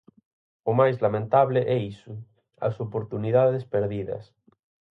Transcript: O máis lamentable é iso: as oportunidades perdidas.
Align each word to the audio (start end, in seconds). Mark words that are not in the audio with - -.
O 0.69 0.71
máis 0.79 0.95
lamentable 1.05 1.61
é 1.75 1.77
iso: 1.93 2.13
as 2.67 2.75
oportunidades 2.85 3.63
perdidas. 3.73 4.23